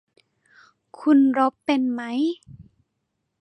[0.99, 2.21] คุณลบเป็นมั้ย